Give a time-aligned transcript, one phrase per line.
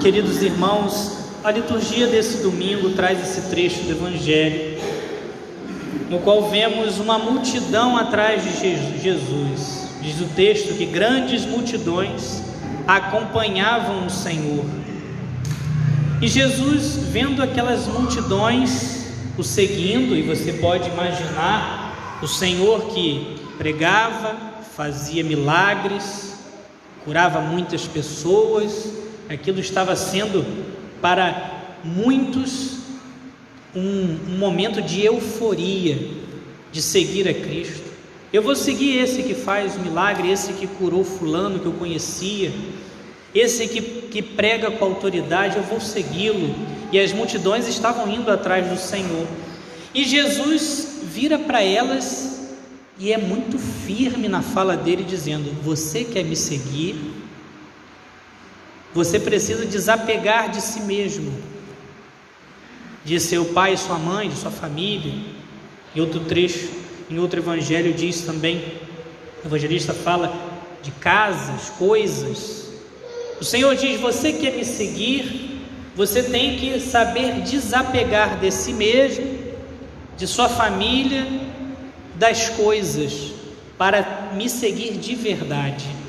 [0.00, 4.80] Queridos irmãos, a liturgia desse domingo traz esse trecho do Evangelho,
[6.08, 9.90] no qual vemos uma multidão atrás de Jesus.
[10.00, 12.42] Diz o texto que grandes multidões
[12.88, 14.64] acompanhavam o Senhor.
[16.22, 24.34] E Jesus, vendo aquelas multidões o seguindo, e você pode imaginar o Senhor que pregava,
[24.74, 26.36] fazia milagres,
[27.04, 30.44] curava muitas pessoas, aquilo estava sendo
[31.00, 32.78] para muitos
[33.74, 35.98] um, um, momento de euforia
[36.72, 37.88] de seguir a Cristo.
[38.32, 42.52] Eu vou seguir esse que faz milagre, esse que curou Fulano que eu conhecia,
[43.32, 46.52] esse que, que prega com autoridade, eu vou segui-lo.
[46.90, 49.26] E as multidões estavam indo atrás do Senhor.
[49.94, 52.48] E Jesus vira para elas
[52.98, 57.19] e é muito firme na fala dele, dizendo: Você quer me seguir?
[58.92, 61.32] Você precisa desapegar de si mesmo,
[63.04, 65.12] de seu pai sua mãe, de sua família.
[65.94, 66.70] Em outro trecho,
[67.08, 68.64] em outro evangelho diz também,
[69.44, 70.32] o evangelista fala
[70.82, 72.68] de casas, coisas.
[73.40, 75.48] O Senhor diz: Você quer me seguir?
[75.96, 79.38] Você tem que saber desapegar de si mesmo,
[80.16, 81.26] de sua família,
[82.14, 83.32] das coisas,
[83.76, 85.99] para me seguir de verdade.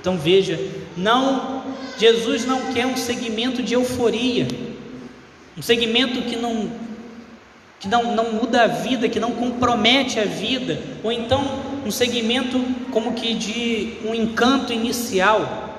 [0.00, 0.58] Então veja,
[0.96, 1.62] não
[1.98, 4.48] Jesus não quer um segmento de euforia,
[5.56, 6.70] um segmento que não
[7.78, 11.42] que não, não muda a vida, que não compromete a vida, ou então
[11.84, 15.78] um segmento como que de um encanto inicial.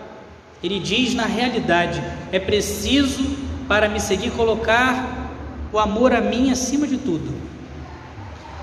[0.63, 3.23] Ele diz na realidade, é preciso
[3.67, 5.31] para me seguir colocar
[5.71, 7.31] o amor a mim acima de tudo.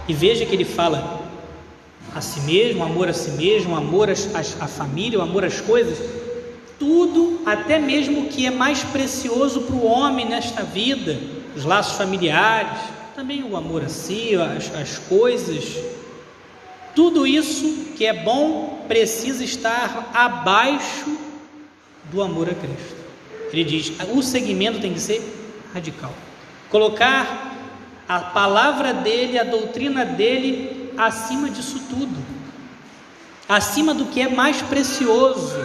[0.08, 1.17] E veja que ele fala:
[2.14, 5.98] a si mesmo, amor a si mesmo, amor à família, o amor às coisas,
[6.78, 11.18] tudo, até mesmo o que é mais precioso para o homem nesta vida,
[11.56, 12.78] os laços familiares,
[13.14, 15.76] também o amor a si, as, as coisas,
[16.94, 21.18] tudo isso que é bom precisa estar abaixo
[22.10, 22.96] do amor a Cristo.
[23.52, 25.22] Ele diz: o segmento tem que ser
[25.72, 26.12] radical.
[26.70, 27.54] Colocar
[28.08, 32.16] a palavra dele, a doutrina dele acima disso tudo,
[33.48, 35.56] acima do que é mais precioso,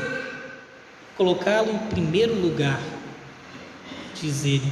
[1.17, 2.79] colocá-lo em primeiro lugar,
[4.21, 4.71] diz ele.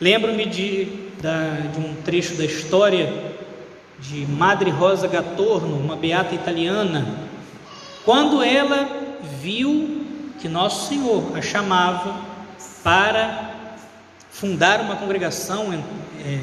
[0.00, 3.36] Lembro-me de, de um trecho da história
[4.00, 7.06] de Madre Rosa Gatorno, uma beata italiana,
[8.04, 8.88] quando ela
[9.40, 10.04] viu
[10.40, 12.20] que Nosso Senhor a chamava
[12.82, 13.54] para
[14.28, 16.40] fundar uma congregação é,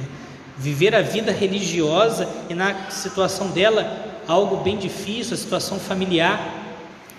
[0.59, 6.58] viver a vida religiosa e na situação dela algo bem difícil, a situação familiar.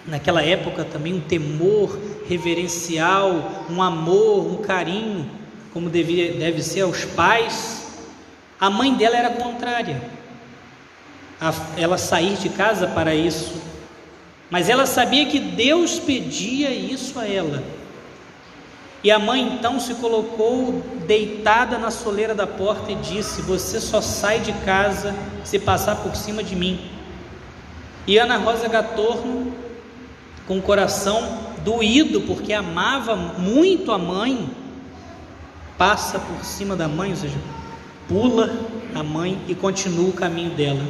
[0.06, 5.28] Naquela época também um temor reverencial, um amor, um carinho,
[5.72, 7.98] como devia, deve ser aos pais.
[8.60, 10.02] A mãe dela era contrária,
[11.40, 13.54] a, ela sair de casa para isso,
[14.50, 17.62] mas ela sabia que Deus pedia isso a ela.
[19.02, 24.00] E a mãe então se colocou deitada na soleira da porta e disse: Você só
[24.00, 26.78] sai de casa se passar por cima de mim.
[28.06, 29.54] E Ana Rosa Gatorno,
[30.46, 34.50] com o coração doído, porque amava muito a mãe,
[35.78, 37.38] passa por cima da mãe, ou seja,
[38.06, 38.54] pula
[38.94, 40.84] a mãe e continua o caminho dela.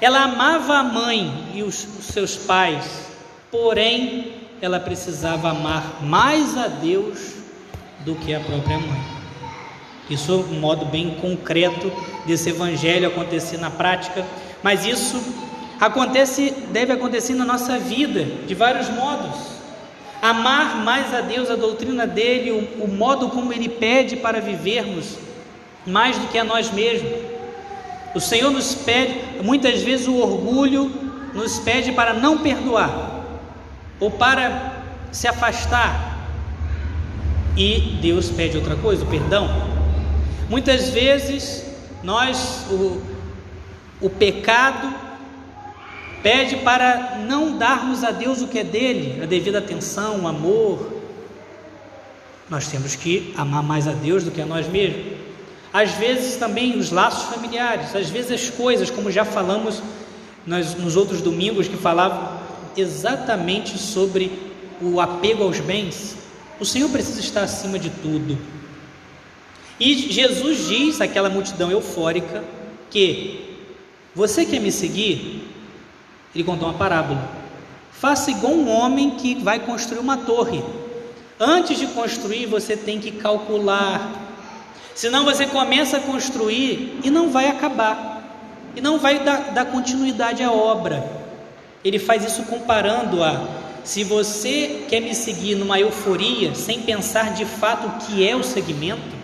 [0.00, 3.06] Ela amava a mãe e os, os seus pais,
[3.50, 7.34] porém ela precisava amar mais a Deus
[8.04, 9.00] do que a própria mãe.
[10.08, 11.90] Isso é um modo bem concreto
[12.26, 14.26] desse evangelho acontecer na prática,
[14.62, 15.22] mas isso
[15.80, 19.60] acontece, deve acontecer na nossa vida de vários modos.
[20.20, 25.16] Amar mais a Deus, a doutrina dele, o, o modo como ele pede para vivermos,
[25.86, 27.12] mais do que a nós mesmos.
[28.14, 30.92] O Senhor nos pede, muitas vezes o orgulho
[31.32, 33.09] nos pede para não perdoar
[34.00, 34.82] ou para
[35.12, 36.18] se afastar.
[37.56, 39.48] E Deus pede outra coisa, o perdão.
[40.48, 41.64] Muitas vezes
[42.02, 43.00] nós, o,
[44.00, 44.92] o pecado,
[46.22, 51.00] pede para não darmos a Deus o que é dele, a devida atenção, o amor.
[52.48, 55.18] Nós temos que amar mais a Deus do que a nós mesmos.
[55.72, 59.80] Às vezes também os laços familiares, às vezes as coisas, como já falamos
[60.44, 62.39] nós, nos outros domingos que falavam
[62.76, 64.32] exatamente sobre
[64.80, 66.16] o apego aos bens,
[66.58, 68.38] o Senhor precisa estar acima de tudo.
[69.78, 72.44] E Jesus diz àquela multidão eufórica
[72.90, 73.56] que
[74.14, 75.48] você quer me seguir?
[76.34, 77.28] Ele contou uma parábola.
[77.92, 80.62] Faça igual um homem que vai construir uma torre.
[81.38, 84.28] Antes de construir, você tem que calcular.
[84.94, 88.22] Senão você começa a construir e não vai acabar,
[88.76, 91.19] e não vai dar, dar continuidade à obra.
[91.84, 97.44] Ele faz isso comparando a se você quer me seguir numa euforia, sem pensar de
[97.44, 99.20] fato o que é o segmento,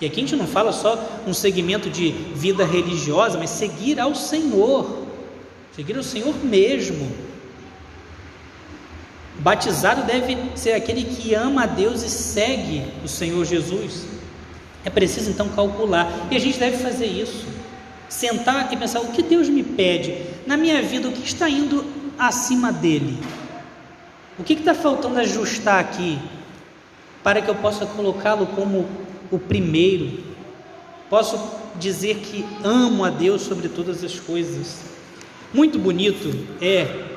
[0.00, 4.14] e aqui a gente não fala só um segmento de vida religiosa, mas seguir ao
[4.14, 5.06] Senhor,
[5.76, 7.12] seguir ao Senhor mesmo.
[9.38, 14.06] Batizado deve ser aquele que ama a Deus e segue o Senhor Jesus.
[14.84, 17.44] É preciso então calcular, e a gente deve fazer isso.
[18.10, 21.86] Sentar e pensar: o que Deus me pede na minha vida, o que está indo
[22.18, 23.18] acima dele?
[24.38, 26.18] O que está faltando ajustar aqui
[27.22, 28.88] para que eu possa colocá-lo como
[29.30, 30.18] o primeiro.
[31.08, 31.38] Posso
[31.78, 34.80] dizer que amo a Deus sobre todas as coisas.
[35.52, 37.16] Muito bonito é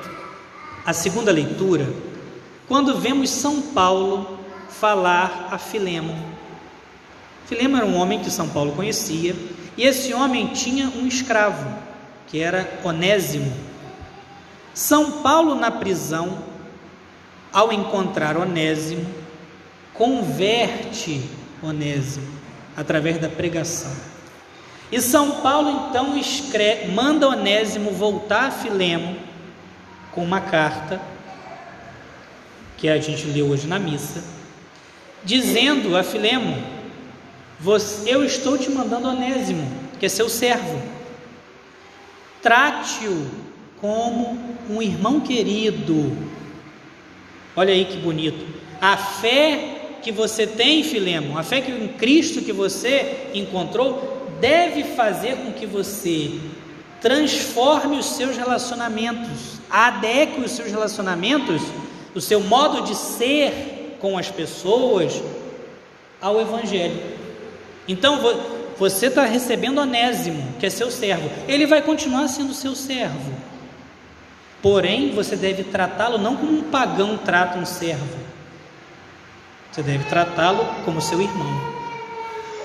[0.84, 1.88] a segunda leitura,
[2.68, 4.38] quando vemos São Paulo
[4.68, 6.14] falar a Filemo.
[7.46, 9.34] Filemo era um homem que São Paulo conhecia,
[9.76, 11.68] e esse homem tinha um escravo,
[12.28, 13.52] que era Onésimo.
[14.72, 16.38] São Paulo, na prisão,
[17.52, 19.06] ao encontrar Onésimo,
[19.92, 21.22] converte
[21.62, 22.26] Onésimo,
[22.76, 23.92] através da pregação.
[24.90, 29.16] E São Paulo então escreve, manda Onésimo voltar a Filemo
[30.12, 31.00] com uma carta,
[32.76, 34.22] que a gente leu hoje na missa,
[35.24, 36.62] dizendo a Filemo:
[38.06, 39.66] Eu estou te mandando Onésimo,
[39.98, 40.80] que é seu servo.
[42.42, 43.26] Trate-o
[43.80, 46.16] como um irmão querido.
[47.56, 48.44] Olha aí que bonito.
[48.80, 54.84] A fé que você tem, Filemo, a fé que em Cristo que você encontrou, deve
[54.84, 56.32] fazer com que você
[57.00, 61.62] transforme os seus relacionamentos, adeque os seus relacionamentos,
[62.14, 65.22] o seu modo de ser com as pessoas
[66.20, 67.13] ao Evangelho.
[67.86, 68.20] Então
[68.78, 73.32] você está recebendo Onésimo, que é seu servo, ele vai continuar sendo seu servo.
[74.62, 78.16] Porém, você deve tratá-lo não como um pagão trata um servo,
[79.70, 81.74] você deve tratá-lo como seu irmão.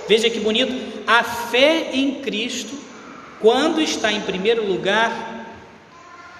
[0.07, 2.75] Veja que bonito, a fé em Cristo,
[3.41, 5.45] quando está em primeiro lugar,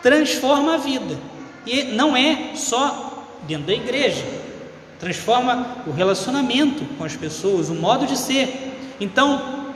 [0.01, 1.17] transforma a vida.
[1.65, 4.25] E não é só dentro da igreja,
[4.99, 8.68] transforma o relacionamento com as pessoas, o modo de ser.
[8.99, 9.73] Então,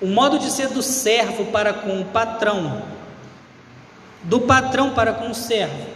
[0.00, 2.82] o modo de ser do servo para com o patrão,
[4.22, 5.86] do patrão para com o servo,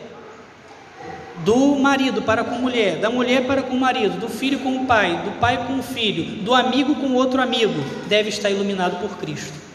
[1.44, 4.82] do marido para com a mulher, da mulher para com o marido, do filho com
[4.82, 9.00] o pai, do pai com o filho, do amigo com outro amigo, deve estar iluminado
[9.00, 9.70] por Cristo.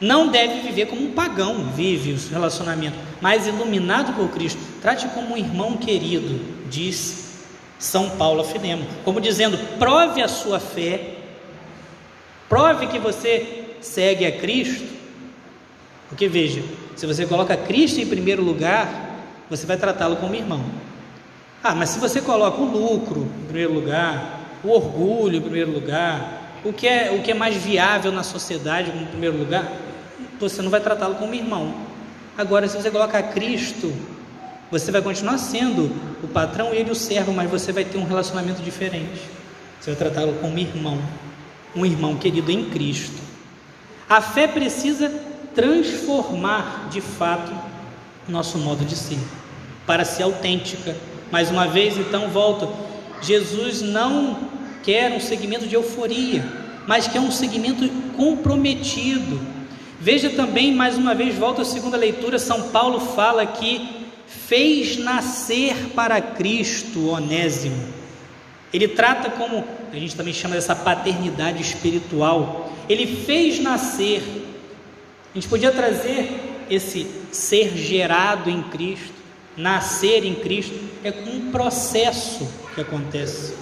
[0.00, 4.58] Não deve viver como um pagão vive os relacionamentos, mas iluminado por Cristo.
[4.80, 6.40] Trate como um irmão querido,
[6.70, 7.34] diz
[7.78, 11.18] São Paulo a Filemo, como dizendo: prove a sua fé,
[12.50, 14.84] prove que você segue a Cristo.
[16.08, 16.62] Porque veja,
[16.96, 18.88] se você coloca Cristo em primeiro lugar,
[19.48, 20.62] você vai tratá-lo como irmão.
[21.62, 26.58] Ah, mas se você coloca o lucro em primeiro lugar, o orgulho em primeiro lugar,
[26.64, 29.70] o que é, o que é mais viável na sociedade em primeiro lugar,
[30.40, 31.72] você não vai tratá-lo como irmão.
[32.36, 33.92] Agora, se você coloca Cristo,
[34.70, 35.90] você vai continuar sendo
[36.22, 39.20] o patrão e ele o servo, mas você vai ter um relacionamento diferente.
[39.80, 40.98] Você vai tratá-lo como irmão,
[41.74, 43.20] um irmão querido em Cristo.
[44.08, 45.08] A fé precisa
[45.54, 47.52] transformar de fato
[48.28, 49.18] nosso modo de ser
[49.86, 50.96] para ser autêntica.
[51.32, 52.72] Mais uma vez, então, volto.
[53.22, 54.38] Jesus não
[54.82, 56.44] quer um segmento de euforia,
[56.86, 59.40] mas quer um segmento comprometido.
[60.00, 65.74] Veja também, mais uma vez, volta à segunda leitura, São Paulo fala que fez nascer
[65.94, 67.99] para Cristo Onésimo.
[68.72, 72.72] Ele trata como, a gente também chama dessa paternidade espiritual.
[72.88, 74.22] Ele fez nascer.
[75.32, 79.20] A gente podia trazer esse ser gerado em Cristo
[79.56, 83.54] nascer em Cristo é um processo que acontece.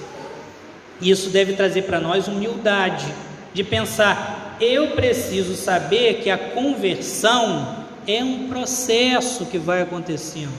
[1.01, 3.07] E isso deve trazer para nós humildade
[3.53, 10.53] de pensar, eu preciso saber que a conversão é um processo que vai acontecendo.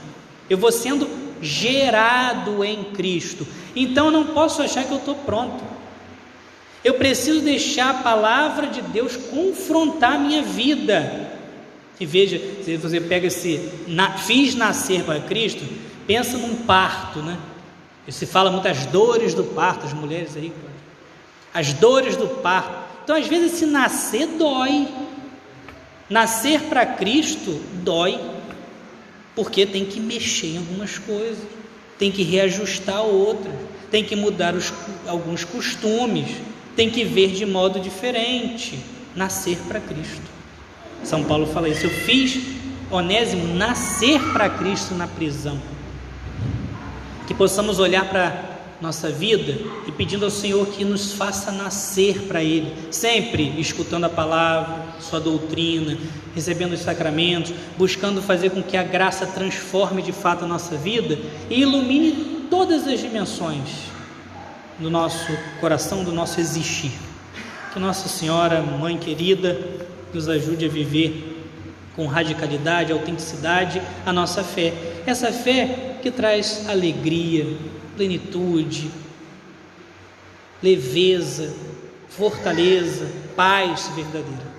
[0.48, 1.08] Eu vou sendo
[1.40, 3.46] gerado em Cristo.
[3.74, 5.62] Então eu não posso achar que eu estou pronto.
[6.82, 11.30] Eu preciso deixar a palavra de Deus confrontar a minha vida.
[11.98, 15.62] E veja, se você pega esse na, fiz nascer para Cristo,
[16.06, 17.38] pensa num parto, né?
[18.08, 20.52] Se fala muitas dores do parto, as mulheres aí,
[21.52, 22.80] as dores do parto.
[23.04, 24.88] Então, às vezes, se nascer dói.
[26.08, 28.18] Nascer para Cristo dói,
[29.34, 31.44] porque tem que mexer em algumas coisas.
[31.98, 33.54] tem que reajustar outras,
[33.90, 34.72] tem que mudar os,
[35.06, 36.28] alguns costumes,
[36.74, 38.78] tem que ver de modo diferente,
[39.14, 40.22] nascer para Cristo.
[41.04, 41.84] São Paulo fala isso.
[41.84, 42.40] Eu fiz
[42.90, 45.60] Onésimo nascer para Cristo na prisão.
[47.26, 52.42] Que possamos olhar para nossa vida e pedindo ao Senhor que nos faça nascer para
[52.42, 55.98] Ele, sempre escutando a palavra, Sua doutrina,
[56.34, 61.18] recebendo os sacramentos, buscando fazer com que a graça transforme de fato a nossa vida
[61.50, 63.68] e ilumine todas as dimensões
[64.78, 66.92] do nosso coração, do nosso existir.
[67.72, 69.56] Que Nossa Senhora, Mãe querida,
[70.12, 71.40] nos ajude a viver
[71.94, 74.72] com radicalidade, autenticidade a nossa fé.
[75.06, 77.46] Essa fé que traz alegria,
[78.00, 78.90] plenitude,
[80.62, 81.54] leveza,
[82.08, 84.50] fortaleza, paz verdadeira.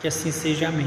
[0.00, 0.84] Que assim seja, amém.